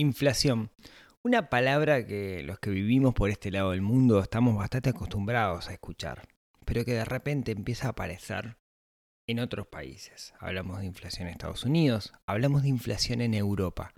[0.00, 0.70] Inflación.
[1.24, 5.72] Una palabra que los que vivimos por este lado del mundo estamos bastante acostumbrados a
[5.72, 6.28] escuchar,
[6.64, 8.58] pero que de repente empieza a aparecer
[9.26, 10.34] en otros países.
[10.38, 13.92] Hablamos de inflación en Estados Unidos, hablamos de inflación en Europa.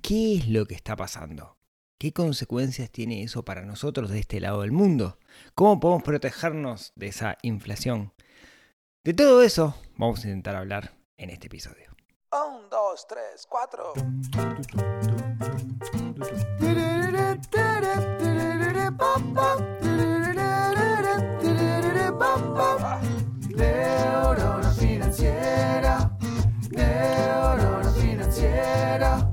[0.00, 1.58] ¿Qué es lo que está pasando?
[1.98, 5.18] ¿Qué consecuencias tiene eso para nosotros de este lado del mundo?
[5.54, 8.14] ¿Cómo podemos protegernos de esa inflación?
[9.04, 11.91] De todo eso vamos a intentar hablar en este episodio.
[12.32, 13.92] Un, dos, tres, cuatro.
[23.54, 26.10] Neurona financiera,
[26.70, 29.31] neurona financiera,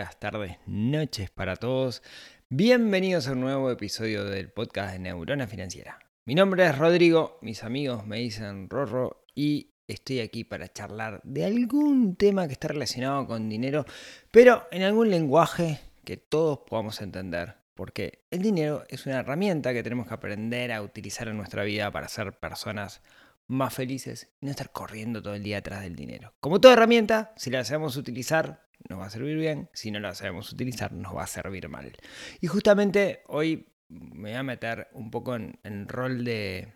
[0.00, 2.02] días, tardes, noches para todos.
[2.48, 5.98] Bienvenidos a un nuevo episodio del podcast de Neurona Financiera.
[6.24, 11.44] Mi nombre es Rodrigo, mis amigos me dicen Rorro y estoy aquí para charlar de
[11.44, 13.84] algún tema que está relacionado con dinero,
[14.30, 17.56] pero en algún lenguaje que todos podamos entender.
[17.74, 21.90] Porque el dinero es una herramienta que tenemos que aprender a utilizar en nuestra vida
[21.90, 23.02] para ser personas
[23.48, 26.32] más felices y no estar corriendo todo el día atrás del dinero.
[26.40, 30.14] Como toda herramienta, si la sabemos utilizar, nos va a servir bien, si no la
[30.14, 31.92] sabemos utilizar, nos va a servir mal.
[32.40, 36.72] Y justamente hoy me voy a meter un poco en el rol de,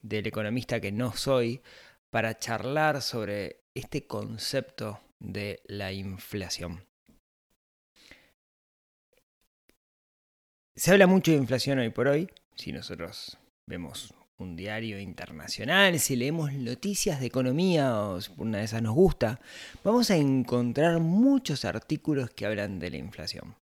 [0.00, 1.62] del economista que no soy
[2.10, 6.84] para charlar sobre este concepto de la inflación.
[10.74, 13.36] Se habla mucho de inflación hoy por hoy, si nosotros
[13.66, 19.40] vemos un diario internacional, si leemos noticias de economía o una de esas nos gusta,
[19.82, 23.56] vamos a encontrar muchos artículos que hablan de la inflación.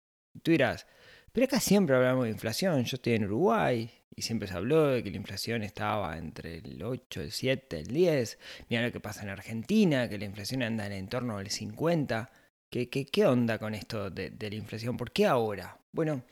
[0.42, 0.86] Tú dirás,
[1.32, 5.04] pero acá siempre hablamos de inflación, yo estoy en Uruguay y siempre se habló de
[5.04, 8.38] que la inflación estaba entre el 8, el 7, el 10,
[8.68, 12.32] mira lo que pasa en Argentina, que la inflación anda en el entorno del 50.
[12.68, 14.96] ¿Qué, qué, qué onda con esto de, de la inflación?
[14.96, 15.78] ¿Por qué ahora?
[15.92, 16.24] Bueno,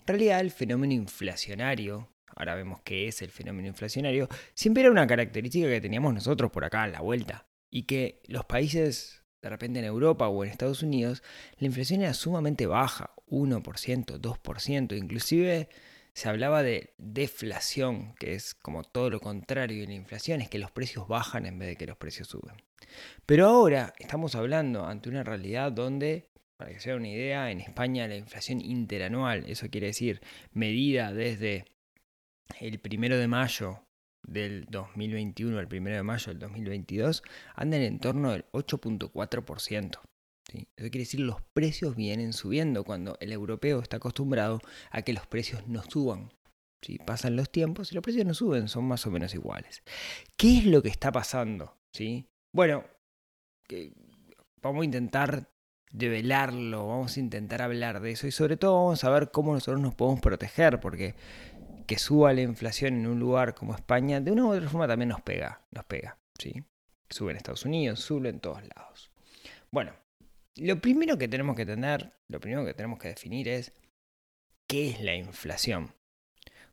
[0.00, 5.06] en realidad el fenómeno inflacionario, ahora vemos qué es el fenómeno inflacionario, siempre era una
[5.06, 7.46] característica que teníamos nosotros por acá a la vuelta.
[7.70, 11.22] Y que los países, de repente en Europa o en Estados Unidos,
[11.58, 15.68] la inflación era sumamente baja, 1%, 2%, inclusive
[16.12, 20.58] se hablaba de deflación, que es como todo lo contrario de la inflación, es que
[20.58, 22.56] los precios bajan en vez de que los precios suben.
[23.26, 27.60] Pero ahora estamos hablando ante una realidad donde para que se haga una idea, en
[27.60, 30.22] España la inflación interanual, eso quiere decir
[30.52, 31.66] medida desde
[32.60, 33.86] el primero de mayo
[34.26, 37.22] del 2021 al primero de mayo del 2022,
[37.54, 40.00] anda en el entorno del 8.4%.
[40.50, 40.68] ¿sí?
[40.76, 45.26] Eso quiere decir los precios vienen subiendo cuando el europeo está acostumbrado a que los
[45.26, 46.32] precios no suban.
[46.82, 46.98] ¿sí?
[46.98, 49.82] Pasan los tiempos y los precios no suben, son más o menos iguales.
[50.36, 51.76] ¿Qué es lo que está pasando?
[51.92, 52.26] ¿sí?
[52.52, 52.84] Bueno,
[54.62, 55.50] vamos a intentar
[55.92, 59.80] develarlo, vamos a intentar hablar de eso y sobre todo vamos a ver cómo nosotros
[59.80, 61.14] nos podemos proteger, porque
[61.86, 65.08] que suba la inflación en un lugar como España, de una u otra forma también
[65.08, 66.64] nos pega, nos pega, ¿sí?
[67.08, 69.10] Sube en Estados Unidos, sube en todos lados.
[69.70, 69.92] Bueno,
[70.56, 73.72] lo primero que tenemos que tener, lo primero que tenemos que definir es
[74.66, 75.94] qué es la inflación.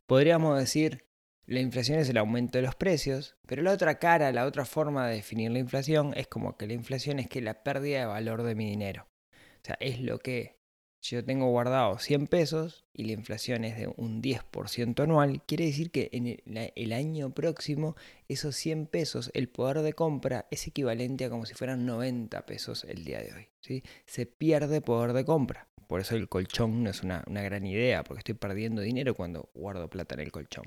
[0.06, 1.04] Podríamos decir,
[1.46, 5.06] la inflación es el aumento de los precios, pero la otra cara, la otra forma
[5.06, 8.42] de definir la inflación es como que la inflación es que la pérdida de valor
[8.42, 9.06] de mi dinero.
[9.32, 10.63] O sea, es lo que
[11.04, 15.66] si yo tengo guardado 100 pesos y la inflación es de un 10% anual, quiere
[15.66, 16.40] decir que en
[16.74, 17.94] el, año próximo
[18.26, 22.84] esos 100 pesos, el poder de compra es equivalente a como si fueran 90 pesos
[22.84, 23.48] el día de hoy.
[23.60, 23.82] ¿sí?
[24.06, 25.68] Se pierde poder de compra.
[25.88, 29.50] Por eso el colchón no es una, una gran idea, porque estoy perdiendo dinero cuando
[29.52, 30.64] guardo plata en el colchón.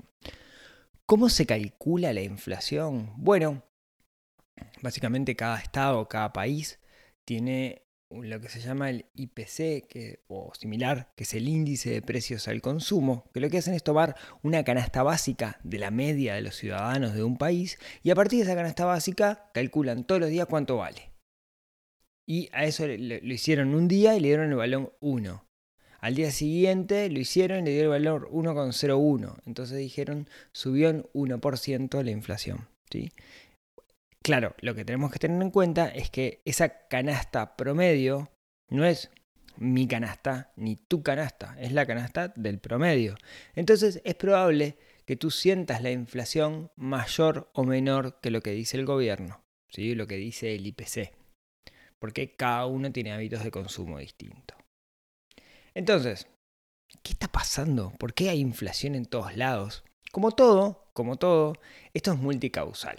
[1.04, 3.12] ¿Cómo se calcula la inflación?
[3.16, 3.64] Bueno,
[4.82, 6.78] básicamente cada estado, cada país
[7.24, 12.02] tiene lo que se llama el IPC que, o similar, que es el índice de
[12.02, 16.34] precios al consumo, que lo que hacen es tomar una canasta básica de la media
[16.34, 20.20] de los ciudadanos de un país y a partir de esa canasta básica calculan todos
[20.20, 21.12] los días cuánto vale.
[22.26, 22.94] Y a eso lo,
[23.32, 25.44] hicieron un día y le dieron el valor 1.
[26.00, 29.36] Al día siguiente lo hicieron y le dieron el valor 1,01.
[29.46, 32.68] Entonces dijeron subió en 1% la inflación.
[32.90, 33.12] ¿sí?
[34.22, 38.30] Claro, lo que tenemos que tener en cuenta es que esa canasta promedio
[38.68, 39.10] no es
[39.56, 43.16] mi canasta ni tu canasta, es la canasta del promedio.
[43.54, 48.76] Entonces es probable que tú sientas la inflación mayor o menor que lo que dice
[48.76, 49.94] el gobierno, ¿sí?
[49.94, 51.12] lo que dice el IPC,
[51.98, 54.56] porque cada uno tiene hábitos de consumo distintos.
[55.74, 56.28] Entonces,
[57.02, 57.92] ¿qué está pasando?
[57.98, 59.84] ¿Por qué hay inflación en todos lados?
[60.12, 61.54] Como todo, como todo,
[61.94, 62.98] esto es multicausal.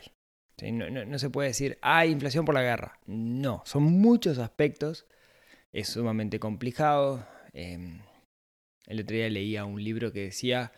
[0.64, 3.00] No, se puede decir, hay inflación por la guerra.
[3.06, 5.06] No, son muchos aspectos.
[5.72, 7.28] Es sumamente complicado.
[7.54, 8.02] Em,
[8.88, 10.72] el otro día leía un libro que decía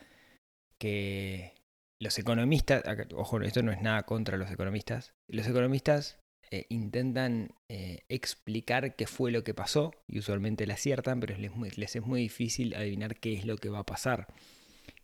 [0.78, 1.54] que
[2.00, 2.82] los economistas,
[3.14, 6.18] ojo, esto no es nada contra los economistas, los economistas
[6.50, 11.78] eh, intentan eh, explicar qué fue lo que pasó y usualmente le aciertan, pero les,
[11.78, 14.26] les, es muy difícil adivinar qué es lo que va a pasar.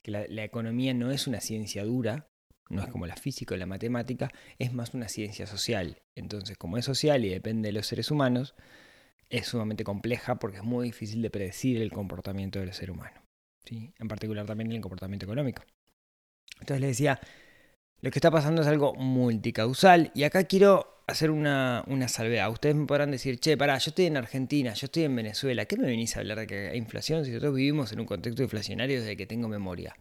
[0.03, 2.27] Que la, la economía no es una ciencia dura,
[2.69, 6.03] no es como la física o la matemática, es más una ciencia social.
[6.15, 8.55] Entonces, como es social y depende de los seres humanos,
[9.31, 13.23] es sumamente compleja porque es muy difícil de predecir el comportamiento del ser humano.
[13.65, 13.93] ¿sí?
[13.99, 15.63] En particular también el comportamiento económico.
[16.61, 17.21] Entonces le decía,
[18.01, 22.51] lo que está pasando es algo multicausal y acá quiero hacer una, una salvedad.
[22.51, 25.77] Ustedes me podrán decir, che, pará, yo estoy en Argentina, yo estoy en Venezuela, ¿qué
[25.77, 29.01] me venís a hablar de que hay inflación si nosotros vivimos en un contexto inflacionario
[29.01, 29.97] desde que tengo memoria?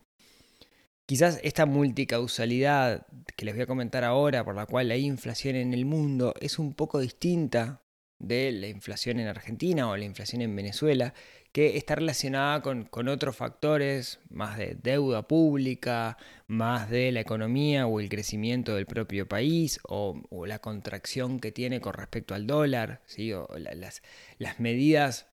[1.07, 3.07] Quizás esta multicausalidad
[3.37, 6.59] que les voy a comentar ahora, por la cual hay inflación en el mundo, es
[6.59, 7.81] un poco distinta
[8.19, 11.13] de la inflación en Argentina o la inflación en Venezuela,
[11.53, 18.01] que está relacionada con, otros factores, más de deuda pública, más de la economía o
[18.01, 23.01] el crecimiento del propio país, o, la contracción que tiene con respecto al dólar,
[23.33, 24.01] o las,
[24.39, 25.27] las, medidas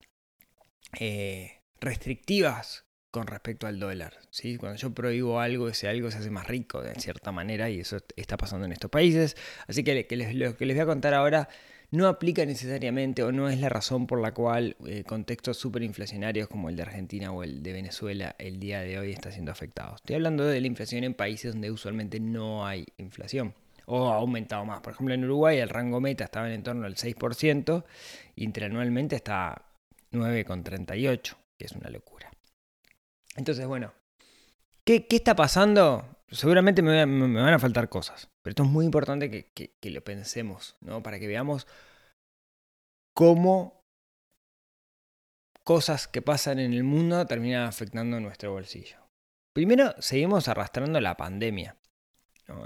[1.01, 2.84] eh, restrictivas
[3.15, 4.19] con respecto al dólar.
[4.31, 4.57] ¿sí?
[4.57, 7.99] Cuando yo prohíbo algo, ese algo se hace más rico de cierta manera y eso
[8.17, 9.37] está pasando en estos países.
[9.69, 9.95] Así que
[10.35, 11.49] lo que les voy a contar ahora
[11.93, 16.69] no aplica necesariamente o no es la razón por la cual eh, contextos superinflacionarios como
[16.69, 19.95] el de Argentina o el de Venezuela el día de hoy está siendo afectado.
[19.95, 23.55] Estoy hablando de la inflación en países donde usualmente no hay inflación
[23.87, 24.81] o ha aumentado más.
[24.81, 27.85] Por ejemplo, en Uruguay el rango meta estaba en torno al 6%,
[28.35, 29.67] y interanualmente está
[30.11, 32.34] 9,38, que es una locura.
[33.35, 33.93] Entonces, bueno,
[34.85, 36.19] ¿qué, está pasando?
[36.29, 41.03] Seguramente me, van a faltar cosas, pero esto es muy importante que, lo pensemos, ¿no?
[41.03, 41.67] Para que veamos
[43.13, 43.85] cómo
[45.63, 48.99] cosas que pasan en el mundo terminan afectando nuestro bolsillo.
[49.53, 51.77] Primero, seguimos arrastrando la pandemia.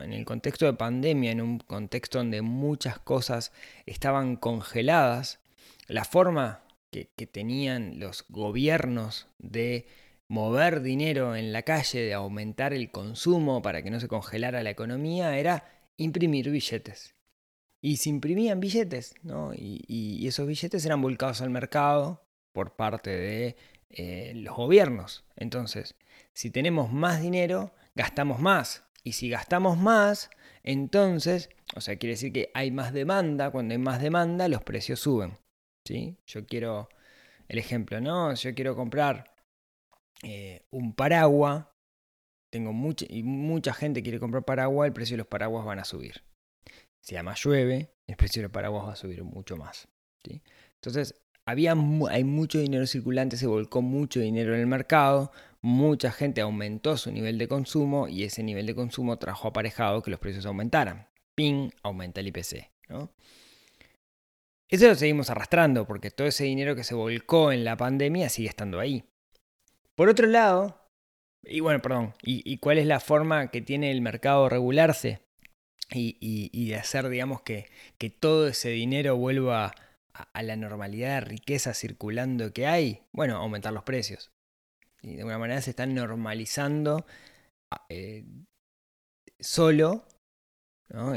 [0.00, 3.52] En el contexto de pandemia, en un contexto donde muchas cosas
[3.86, 5.38] estaban congeladas,
[5.86, 9.86] la forma que tenían los gobiernos de
[10.28, 14.70] mover dinero en la calle, de aumentar el consumo para que no se congelara la
[14.70, 15.64] economía, era
[15.96, 17.14] imprimir billetes.
[17.80, 19.52] Y se imprimían billetes, ¿no?
[19.54, 23.56] Y, esos billetes eran volcados al mercado por parte de
[23.90, 25.24] eh, los gobiernos.
[25.36, 25.94] Entonces,
[26.34, 28.84] si tenemos más dinero, gastamos más.
[29.04, 30.28] Y si gastamos más,
[30.64, 33.50] entonces, o sea, quiere decir que hay más demanda.
[33.50, 35.38] Cuando hay más demanda, los precios suben.
[35.84, 36.18] ¿sí?
[36.26, 36.88] Yo quiero,
[37.48, 38.34] el ejemplo, ¿no?
[38.34, 39.37] Yo quiero comprar
[40.22, 41.66] eh, un paraguas,
[42.50, 45.84] tengo mucha, y mucha gente quiere comprar paraguas, el precio de los paraguas van a
[45.84, 46.22] subir.
[47.00, 49.88] Si además llueve, el precio de los paraguas va a subir mucho más.
[50.74, 51.14] Entonces,
[51.46, 51.74] había,
[52.10, 57.10] hay mucho dinero circulante, se volcó mucho dinero en el mercado, mucha gente aumentó su
[57.10, 61.08] nivel de consumo y ese nivel de consumo trajo aparejado que los precios aumentaran.
[61.34, 62.70] Ping, aumenta el IPC.
[64.68, 68.48] Eso lo seguimos arrastrando porque todo ese dinero que se volcó en la pandemia sigue
[68.48, 69.07] estando ahí.
[69.98, 70.80] Por otro lado,
[71.42, 75.22] y bueno, perdón, y, cuál es la forma que tiene el mercado regularse
[75.90, 77.66] y, de hacer, digamos, que,
[77.98, 79.74] que, todo ese dinero vuelva
[80.12, 83.02] a, la normalidad de riqueza circulando que hay?
[83.10, 84.30] Bueno, aumentar los precios.
[85.02, 87.04] Y de alguna manera se están normalizando
[87.88, 88.24] eh,
[89.40, 90.06] solo,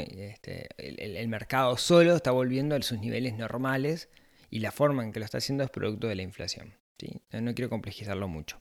[0.07, 4.09] este, el, mercado solo está volviendo a sus niveles normales
[4.50, 6.73] y la forma en que lo está haciendo es producto de la inflación.
[6.97, 7.21] ¿sí?
[7.29, 8.59] No quiero complejizarlo mucho.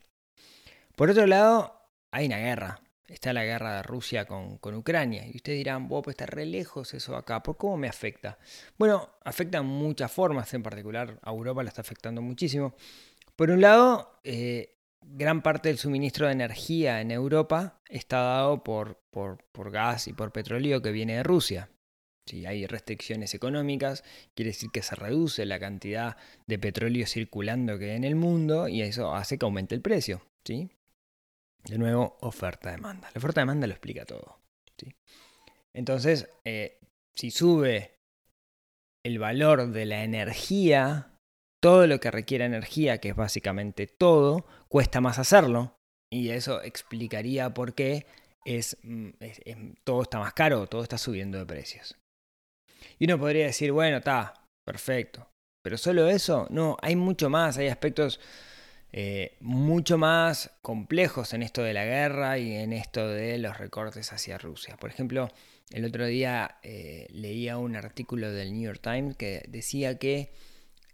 [1.01, 2.79] Por otro lado, hay una guerra.
[3.07, 5.25] Está la guerra de Rusia con, Ucrania.
[5.25, 7.41] Y ustedes dirán, vos pues está re lejos eso acá.
[7.41, 8.37] ¿Por cómo me afecta?
[8.77, 10.53] Bueno, afecta en muchas formas.
[10.53, 12.75] En particular, a Europa la está afectando muchísimo.
[13.35, 19.01] Por un lado, eh, gran parte del suministro de energía en Europa está dado por,
[19.09, 21.71] por, gas y por petróleo que viene de Rusia.
[22.27, 24.03] Si hay restricciones económicas,
[24.35, 26.15] quiere decir que se reduce la cantidad
[26.45, 30.21] de petróleo circulando que hay en el mundo y eso hace que aumente el precio.
[30.45, 30.69] ¿sí?
[31.65, 33.09] De nuevo, oferta-demanda.
[33.13, 34.39] La oferta-demanda lo explica todo.
[34.77, 34.93] ¿sí?
[35.73, 36.79] Entonces, eh,
[37.15, 37.95] si sube
[39.05, 41.11] el valor de la energía,
[41.61, 45.75] todo lo que requiere energía, que es básicamente todo, cuesta más hacerlo.
[46.11, 48.05] Y eso explicaría por qué
[48.45, 49.09] es, mm,
[49.83, 51.97] todo está más caro, todo está subiendo de precios.
[52.99, 54.33] Y uno podría decir, bueno, está,
[54.65, 55.27] perfecto.
[55.63, 58.19] Pero solo eso, no, hay mucho más, hay aspectos
[58.93, 64.11] eh, mucho más complejos en esto de la guerra y en esto de los recortes
[64.11, 64.75] hacia Rusia.
[64.77, 65.29] Por ejemplo,
[65.69, 70.33] el otro día eh, leía un artículo del New York Times que decía que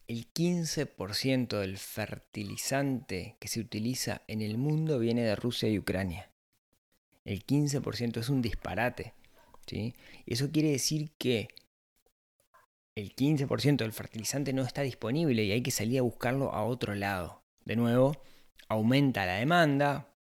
[0.07, 6.31] el 15% del fertilizante que se utiliza en el mundo viene de Rusia y Ucrania.
[7.25, 9.13] El 15% es un disparate.
[9.65, 9.95] ¿sí?
[10.25, 11.49] Eso quiere decir que
[12.95, 16.95] el 15% del fertilizante no está disponible y hay que salir a buscarlo a otro
[16.95, 17.46] lado.
[17.67, 18.15] De nuevo,
[18.69, 20.15] aumenta la demanda,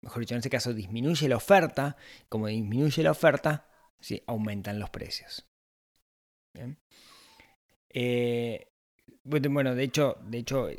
[0.00, 1.98] mejor dicho, en este caso disminuye la oferta,
[2.30, 3.66] como disminuye la oferta,
[4.00, 4.22] ¿sí?
[4.26, 5.46] aumentan los precios.
[7.90, 8.68] Eh,
[9.22, 10.70] bueno, de hecho, de hecho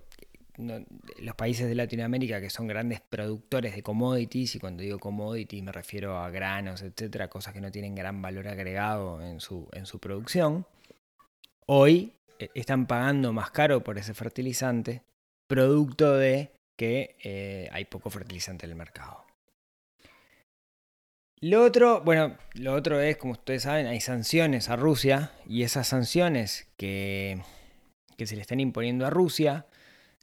[0.57, 5.71] los países de Latinoamérica que son grandes productores de commodities, y cuando digo commodities me
[5.71, 9.99] refiero a granos, etcétera, cosas que no tienen gran valor agregado en su, en su
[9.99, 10.65] producción,
[11.67, 15.03] hoy eh, están pagando más caro por ese fertilizante,
[15.49, 19.25] producto de que eh, hay poco fertilizante en el mercado.
[21.41, 25.87] Lo otro, bueno, lo otro es, como ustedes saben, hay sanciones a Rusia y esas
[25.87, 27.41] sanciones que,
[28.17, 29.65] que se le están imponiendo a Rusia,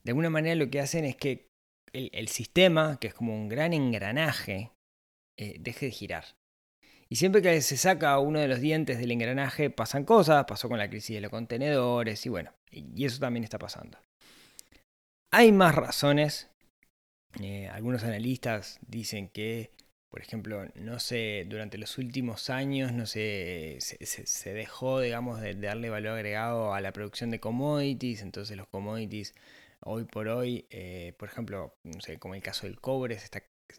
[0.04, 1.48] de alguna manera lo que hacen es que
[1.92, 4.70] el, sistema, que es como un gran engranaje,
[5.38, 6.24] eh, deje de girar.
[7.08, 10.78] Y siempre que se saca uno de los dientes del engranaje pasan cosas, pasó con
[10.78, 13.98] la crisis de los contenedores y bueno, y eso también está pasando.
[15.30, 16.50] Hay más razones.
[17.40, 19.70] Eh, algunos analistas dicen que,
[20.08, 25.90] por ejemplo, no sé, durante los últimos años no se, se, dejó, digamos, de, darle
[25.90, 28.22] valor agregado a la producción de commodities.
[28.22, 29.34] Entonces los commodities
[29.80, 33.18] hoy por hoy, eh, por ejemplo, no sé, como el caso del cobre,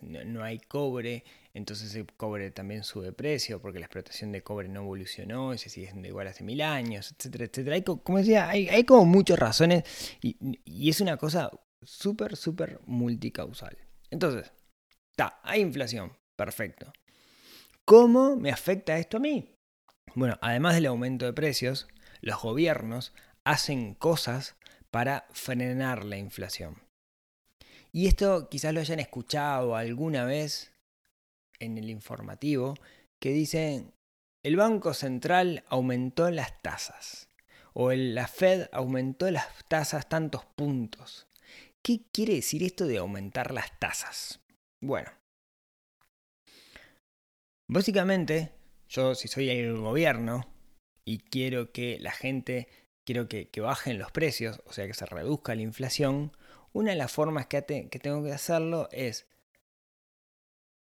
[0.02, 1.24] no, hay cobre,
[1.58, 5.70] entonces el cobre también sube precio porque la explotación de cobre no evolucionó y se
[5.70, 7.76] sigue siendo igual hace mil años, etcétera, etcétera.
[7.76, 9.84] Hay, como decía, hay, como muchas razones
[10.22, 11.50] y, y es una cosa
[11.82, 13.76] súper, súper multicausal.
[14.12, 14.54] Entonces,
[15.12, 16.94] está, hay inflación, perfecto.
[17.86, 19.56] ¿Cómo me afecta esto a mí?
[20.14, 21.88] Bueno, además del aumento de precios,
[22.22, 24.58] los gobiernos hacen cosas
[24.92, 26.84] para frenar la inflación.
[27.92, 30.77] Y esto quizás lo hayan escuchado alguna vez
[31.60, 32.76] en el informativo,
[33.20, 33.94] que dicen,
[34.44, 37.30] el Banco Central aumentó las tasas,
[37.74, 41.28] o el, la Fed aumentó las tasas tantos puntos.
[41.84, 44.42] ¿Qué quiere decir esto de aumentar las tasas?
[44.82, 45.10] Bueno,
[47.70, 48.52] básicamente,
[48.88, 50.48] yo si soy el gobierno
[51.06, 52.68] y quiero que la gente,
[53.06, 56.32] quiero que, bajen los precios, o sea que se reduzca la inflación,
[56.74, 59.28] una de las formas que tengo que hacerlo es,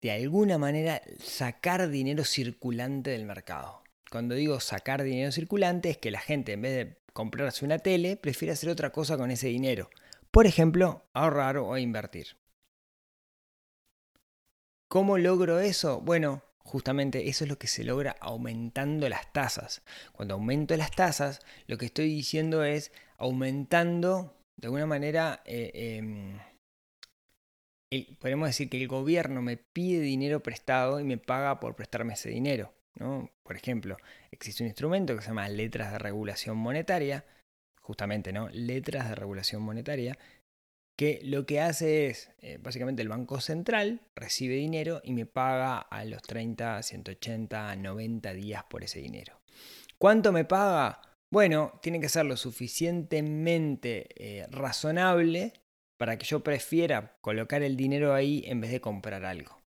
[0.07, 3.83] de alguna manera, sacar dinero circulante del mercado.
[4.11, 8.17] Cuando digo sacar dinero circulante es que la gente, en vez de comprarse una tele,
[8.17, 9.91] prefiere hacer otra cosa con ese dinero.
[10.31, 12.37] Por ejemplo, ahorrar o invertir.
[14.89, 16.01] ¿Cómo logro eso?
[16.01, 19.83] Bueno, justamente eso es lo que se logra aumentando las tasas.
[20.13, 26.41] Cuando aumento las tasas, lo que estoy diciendo es aumentando, de alguna manera, eh, eh,
[27.91, 32.15] el, podemos decir que el gobierno me pide dinero prestado y me paga por prestarme
[32.15, 32.73] ese dinero.
[32.97, 33.31] ¿no?
[33.43, 33.97] Por ejemplo,
[34.31, 37.25] existe un instrumento que se llama letras de regulación monetaria,
[37.81, 38.49] justamente, ¿no?
[38.49, 40.19] Letras de regulación monetaria,
[40.99, 45.79] que lo que hace es, eh, básicamente el Banco Central recibe dinero y me paga
[45.79, 49.39] a los 30, 180, 90 días por ese dinero.
[49.99, 51.03] ¿Cuánto me paga?
[51.31, 55.53] Bueno, tiene que ser lo suficientemente eh, razonable
[55.97, 59.63] para que yo prefiera colocar el dinero ahí en vez de comprar algo.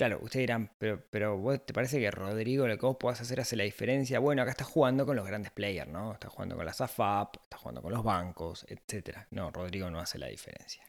[0.00, 3.38] Claro, ustedes dirán, pero, pero ¿vos te parece que Rodrigo lo que vos podás hacer
[3.40, 4.18] hace la diferencia?
[4.18, 6.14] Bueno, acá estás jugando con los grandes players, ¿no?
[6.14, 9.18] Estás jugando con las AFAP, estás jugando con los bancos, etc.
[9.30, 10.82] No, Rodrigo no hace la diferencia.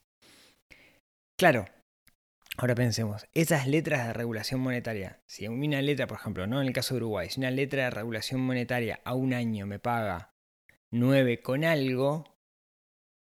[1.38, 1.66] Claro,
[2.58, 6.74] ahora pensemos, esas letras de regulación monetaria, si una letra, por ejemplo, no en el
[6.74, 10.32] caso de Uruguay, si una letra de regulación monetaria a un año me paga
[10.92, 12.31] 9 con algo,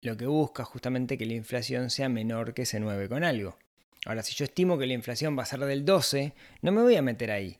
[0.03, 3.57] lo que busca justamente que la inflación sea menor que ese 9 con algo.
[4.05, 6.97] Ahora, si yo estimo que la inflación va a ser del 12, no me voy
[6.97, 7.59] a meter ahí.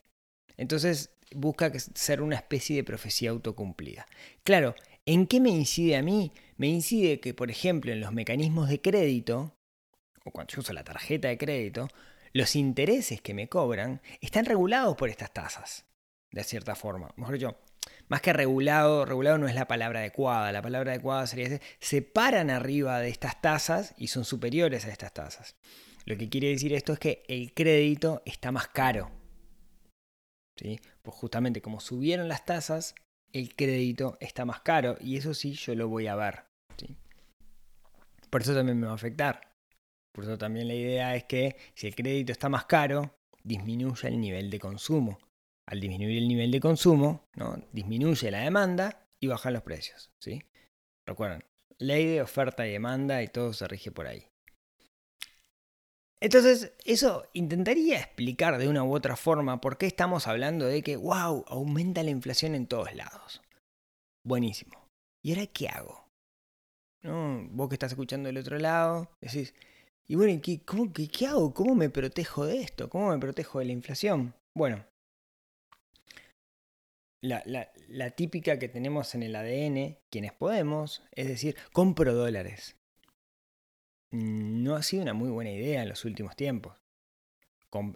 [0.58, 4.06] Entonces busca ser una especie de profecía autocumplida.
[4.44, 6.34] Claro, ¿en qué me incide a mí?
[6.58, 9.56] Me incide que, por ejemplo, en los mecanismos de crédito,
[10.26, 11.88] o cuando yo uso la tarjeta de crédito,
[12.34, 15.86] los intereses que me cobran están regulados por estas tasas,
[16.32, 17.14] de cierta forma.
[17.16, 17.58] Mejor dicho,
[18.08, 20.52] más que regulado, regulado no es la palabra adecuada.
[20.52, 25.14] La palabra adecuada sería se paran arriba de estas tasas y son superiores a estas
[25.14, 25.56] tasas.
[26.06, 29.10] Lo que quiere decir esto es que el crédito está más caro.
[30.58, 30.80] ¿sí?
[31.02, 32.96] Pues justamente como subieron las tasas,
[33.32, 36.44] el crédito está más caro y eso sí yo lo voy a ver.
[36.78, 36.98] ¿sí?
[38.30, 39.54] Por eso también me va a afectar.
[40.12, 44.20] Por eso también la idea es que si el crédito está más caro, disminuya el
[44.20, 45.18] nivel de consumo.
[45.74, 47.26] Al disminuir el nivel de consumo,
[47.72, 50.12] disminuye la demanda y bajan los precios.
[50.22, 50.44] ¿sí?
[51.08, 51.44] Recuerden,
[51.80, 54.28] ley de oferta y demanda y todo se rige por ahí.
[56.22, 60.96] Entonces, eso intentaría explicar de una u otra forma por qué estamos hablando de que,
[60.96, 63.42] wow, aumenta la inflación en todos lados.
[64.24, 64.88] Buenísimo.
[65.24, 66.08] ¿Y ahora qué hago?
[67.02, 67.48] ¿No?
[67.50, 69.56] Vos que estás escuchando del otro lado, decís,
[70.08, 71.52] y bueno, ¿qué, cómo, qué, ¿qué hago?
[71.52, 72.90] ¿Cómo me protejo de esto?
[72.90, 74.36] ¿Cómo me protejo de la inflación?
[74.56, 74.86] Bueno,
[77.24, 82.76] la, la, la, típica que tenemos en el ADN, quienes podemos, es decir, compro dólares
[84.14, 86.78] no ha sido una muy buena idea en los últimos tiempos.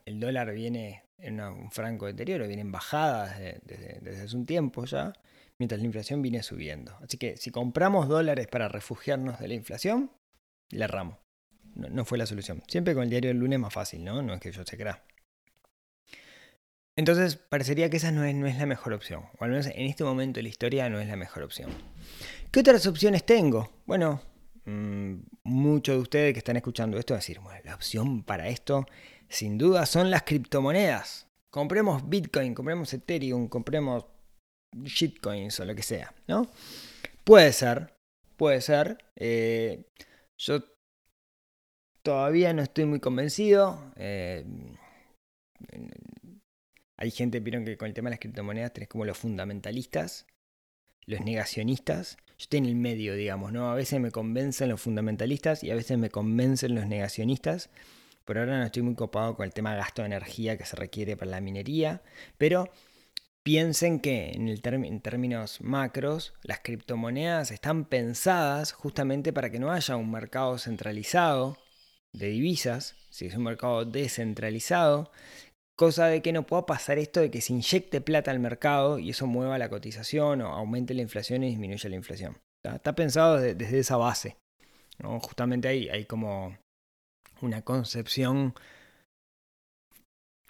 [0.06, 4.86] El dólar viene en un franco deterioro, viene en bajada desde, desde, hace un tiempo
[4.86, 5.14] ya,
[5.60, 6.98] mientras la inflación viene subiendo.
[7.04, 10.12] Así que si compramos dólares para refugiarnos de la inflación,
[10.72, 11.18] le erramos.
[11.76, 12.64] No, fue la solución.
[12.68, 14.24] Siempre con el diario del lunes es más fácil, ¿no?
[14.24, 15.04] No es que yo se crea.
[16.98, 19.24] Entonces, parecería que esa no es, no es la mejor opción.
[19.40, 21.70] O al menos en este momento de la historia no es la mejor opción.
[22.52, 23.72] ¿Qué otras opciones tengo?
[23.86, 24.20] Bueno,
[24.66, 25.14] mmm,
[25.44, 28.88] muchos de ustedes que están escuchando esto van a decir, bueno, la opción para esto
[29.30, 31.28] sin duda son las criptomonedas.
[31.52, 34.06] Compremos Bitcoin, compremos Ethereum, compremos
[34.76, 36.50] shitcoins o lo que sea, ¿no?
[37.24, 37.94] Puede ser,
[38.38, 38.98] puede ser.
[39.16, 39.86] Eh,
[40.40, 40.64] yo
[42.02, 43.94] todavía no estoy muy convencido.
[43.98, 44.46] Eh,
[46.98, 50.26] hay gente, vieron que con el tema de las criptomonedas tenés como los fundamentalistas,
[51.06, 52.18] los negacionistas.
[52.28, 53.72] Yo estoy en el medio, digamos, ¿no?
[53.72, 57.70] A veces me convencen los fundamentalistas y a veces me convencen los negacionistas.
[58.26, 61.16] Por ahora no estoy muy copado con el tema gasto de energía que se requiere
[61.16, 62.02] para la minería,
[62.38, 62.70] pero
[63.44, 69.72] piensen que en, el en términos macros, las criptomonedas están pensadas justamente para que no
[69.72, 71.58] haya un mercado centralizado
[72.12, 75.12] de divisas, si es un mercado descentralizado,
[75.78, 79.12] Cosa de que no pueda pasar esto de que se inyecte plata al mercado y
[79.12, 82.38] eso mueva la cotización o aumente la inflación y disminuya la inflación.
[82.66, 84.38] Está, pensado desde, esa base.
[85.22, 86.58] Justamente hay, hay como
[87.42, 88.56] una concepción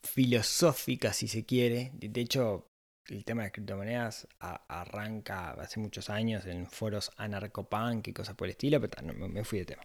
[0.02, 1.92] filosófica, si se quiere.
[1.94, 2.68] De hecho,
[3.10, 8.52] el tema de criptomonedas arranca hace muchos años en foros anarcopunk y cosas por el
[8.52, 9.84] estilo, pero me fui de tema.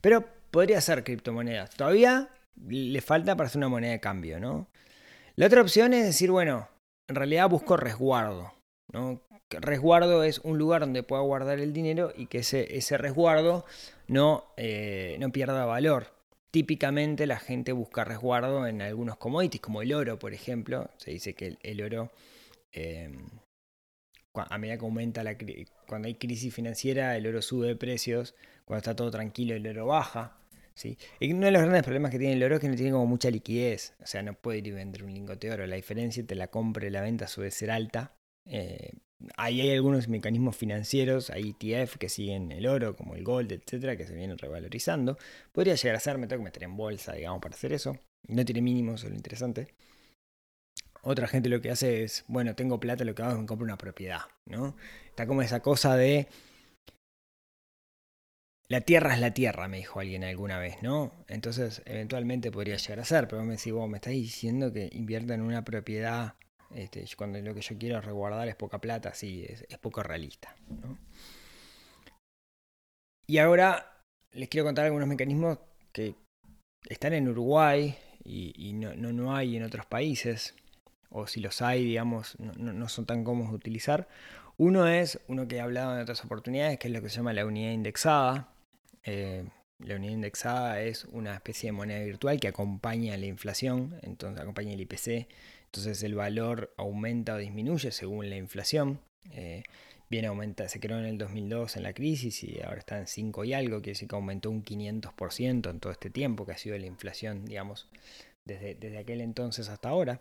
[0.00, 1.70] Pero podría ser criptomonedas.
[1.70, 2.30] Todavía
[2.66, 4.68] le falta para hacer una moneda de cambio, ¿no?
[5.36, 6.68] La otra opción es decir, bueno,
[7.08, 8.52] en realidad busco resguardo,
[8.92, 9.22] ¿no?
[9.50, 13.64] Resguardo es un lugar donde pueda guardar el dinero y que ese, ese resguardo
[14.06, 16.12] no, eh, no pierda valor.
[16.50, 20.90] Típicamente la gente busca resguardo en algunos commodities, como el oro, por ejemplo.
[20.96, 22.10] Se dice que el, el oro,
[22.72, 23.10] eh,
[24.34, 25.36] a medida que aumenta la
[25.86, 28.34] cuando hay crisis financiera, el oro sube de precios.
[28.64, 30.36] Cuando está todo tranquilo, el oro baja.
[30.84, 33.06] Y uno de los grandes problemas que tiene el oro es que no tiene como
[33.06, 33.94] mucha liquidez.
[34.02, 35.66] O sea, no puede ir y vender un lingote de oro.
[35.66, 38.14] La diferencia entre la compra y la venta suele ser alta.
[38.46, 38.92] Eh,
[39.36, 43.96] ahí hay algunos mecanismos financieros, hay ETF que siguen el oro, como el gold, etcétera,
[43.96, 45.18] que se vienen revalorizando.
[45.52, 47.98] Podría llegar a ser, me tengo que meter en bolsa, digamos, para hacer eso.
[48.28, 49.68] No tiene mínimos, es lo interesante.
[51.02, 53.64] Otra gente lo que hace es, bueno, tengo plata, lo que hago es me compro
[53.64, 54.76] una propiedad, ¿no?
[55.06, 56.28] Está como esa cosa de
[58.70, 61.12] la tierra es la tierra, me dijo alguien alguna vez, ¿no?
[61.26, 65.34] Entonces, eventualmente podría llegar a ser, pero me decís, vos me estás diciendo que invierta
[65.34, 66.34] en una propiedad
[66.74, 70.98] este, cuando lo que yo quiero resguardar es poca plata, sí, es, poco realista, ¿no?
[73.26, 74.02] Y ahora
[74.32, 75.58] les quiero contar algunos mecanismos
[75.92, 76.14] que
[76.88, 80.54] están en Uruguay y, no, no, hay en otros países,
[81.08, 84.08] o si los hay, digamos, no, no son tan cómodos de utilizar.
[84.58, 87.32] Uno es uno que he hablado en otras oportunidades, que es lo que se llama
[87.32, 88.50] la unidad indexada,
[89.10, 89.42] eh,
[89.78, 94.74] la unidad indexada es una especie de moneda virtual que acompaña la inflación, entonces acompaña
[94.74, 95.26] el IPC,
[95.64, 99.00] entonces el valor aumenta o disminuye según la inflación.
[99.30, 99.62] Eh,
[100.10, 103.44] bien aumenta, se creó en el 2002 en la crisis y ahora está en 5
[103.44, 106.76] y algo, quiere decir que aumentó un 500% en todo este tiempo que ha sido
[106.76, 107.88] la inflación, digamos,
[108.44, 110.18] desde, desde aquel entonces hasta ahora.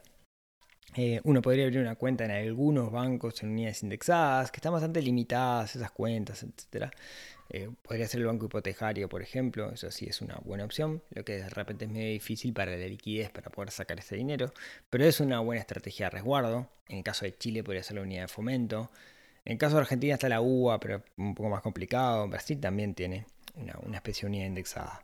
[0.95, 5.01] Eh, uno podría abrir una cuenta en algunos bancos en unidades indexadas, que están bastante
[5.01, 6.91] limitadas esas cuentas, etc.
[7.49, 11.23] Eh, podría ser el banco hipotecario, por ejemplo, eso sí es una buena opción, lo
[11.23, 14.51] que de repente es medio difícil para la liquidez para poder sacar ese dinero,
[14.89, 16.69] pero es una buena estrategia de resguardo.
[16.89, 18.91] En el caso de Chile podría ser la unidad de fomento.
[19.45, 22.27] En el caso de Argentina está la UA, pero un poco más complicado.
[22.27, 25.01] Brasil también tiene una, una especie de unidad indexada.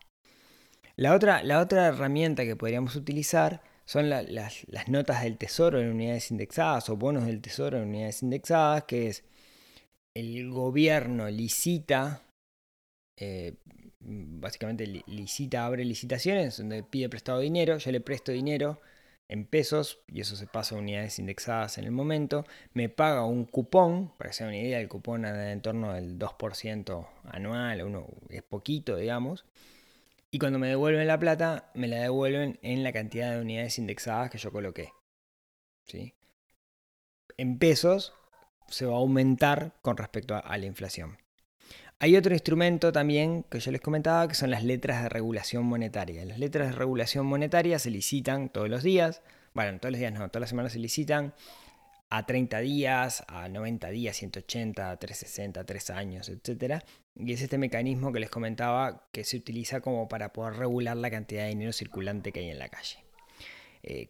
[0.96, 5.90] La otra, la otra herramienta que podríamos utilizar son la- las, notas del tesoro en
[5.90, 9.24] unidades indexadas o bonos del tesoro en unidades indexadas, que es
[10.16, 12.24] el gobierno licita,
[13.20, 13.56] eh,
[14.00, 18.80] básicamente li- licita, abre licitaciones donde pide prestado dinero, yo le presto dinero
[19.30, 23.46] en pesos y eso se pasa a unidades indexadas en el momento, me paga un
[23.46, 28.08] cupón, para que sea una idea, el cupón anda en torno del 2% anual, uno,
[28.30, 29.46] es poquito, digamos,
[30.34, 34.32] y cuando me devuelven la plata, me la devuelven en la cantidad de unidades indexadas
[34.32, 34.90] que yo coloqué.
[35.86, 36.16] ¿sí?
[37.38, 38.16] En pesos
[38.68, 41.20] se va a aumentar con respecto a, la inflación.
[42.00, 46.26] Hay otro instrumento también que yo les comentaba que son las letras de regulación monetaria.
[46.26, 49.22] Las letras de regulación monetaria se licitan todos los días.
[49.54, 51.36] Bueno, todos los días no, todas las semanas se licitan
[52.10, 56.84] a 30 días, a 90 días, 180, a 360, 3 años, etc.
[57.16, 61.12] Y es este mecanismo que les comentaba que se utiliza como para poder regular la
[61.12, 63.04] cantidad de dinero circulante que hay en la calle.
[63.84, 64.10] Eh,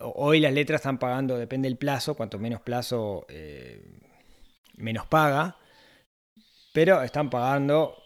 [0.00, 3.82] hoy las letras están pagando, depende del plazo, cuanto menos plazo, eh,
[4.76, 5.56] menos paga,
[6.72, 7.96] pero están pagando,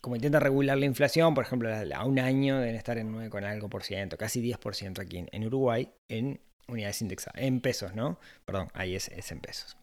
[0.00, 3.44] como intentan regular la inflación, por ejemplo, a un año deben estar en 9 con
[3.44, 8.20] algo por ciento, casi 10% aquí en, Uruguay, en unidades indexadas, en pesos, ¿no?
[8.44, 9.79] Perdón, ahí es en pesos.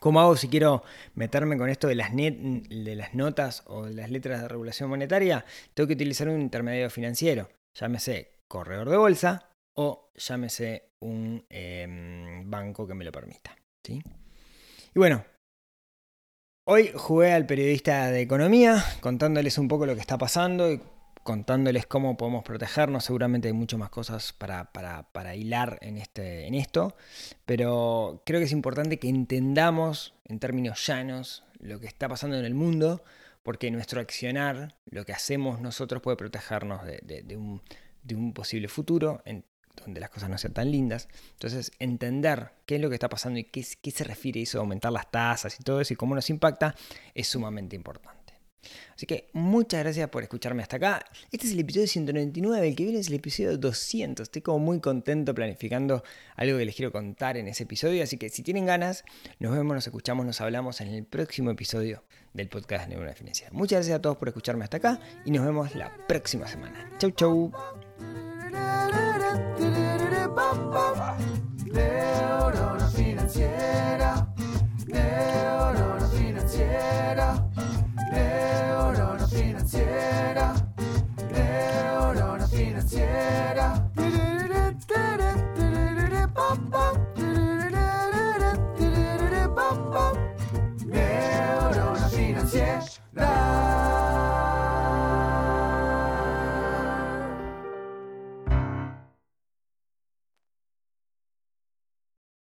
[0.00, 0.82] ¿Cómo hago si quiero
[1.14, 4.88] meterme con esto de las, net, de las notas o de las letras de regulación
[4.88, 5.44] monetaria?
[5.74, 12.86] Tengo que utilizar un intermediario financiero, llámese corredor de bolsa o llámese un eh, banco
[12.86, 13.56] que me lo permita.
[13.82, 14.02] ¿sí?
[14.94, 15.24] Y bueno,
[16.66, 20.93] hoy jugué al periodista de economía contándoles un poco lo que está pasando
[21.24, 23.04] contándoles cómo podemos protegernos.
[23.04, 26.94] Seguramente hay muchas más cosas para, hilar en, este, en esto,
[27.46, 32.44] pero creo que es importante que entendamos en términos llanos lo que está pasando en
[32.44, 33.02] el mundo,
[33.42, 37.62] porque nuestro accionar, lo que hacemos nosotros puede protegernos de, de, de, un,
[38.02, 39.44] de un, posible futuro en
[39.84, 41.08] donde las cosas no sean tan lindas.
[41.32, 44.92] Entonces, entender qué es lo que está pasando y qué, qué se refiere eso, aumentar
[44.92, 46.74] las tasas y todo eso y cómo nos impacta,
[47.14, 48.23] es sumamente importante.
[48.94, 51.04] Así que muchas gracias por escucharme hasta acá.
[51.32, 54.24] Este es el episodio 199, el que viene es el episodio 200.
[54.24, 56.02] Estoy como muy contento planificando
[56.36, 59.04] algo que les quiero contar en ese episodio, así que si tienen ganas,
[59.38, 63.52] nos vemos, nos escuchamos, nos hablamos en el próximo episodio del podcast de Neurona Financiera.
[63.52, 66.90] Muchas gracias a todos por escucharme hasta acá y nos vemos la próxima semana.
[66.98, 67.52] Chau, chau.